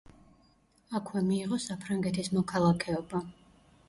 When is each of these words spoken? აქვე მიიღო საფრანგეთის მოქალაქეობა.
აქვე 0.99 1.21
მიიღო 1.27 1.59
საფრანგეთის 1.65 2.31
მოქალაქეობა. 2.39 3.23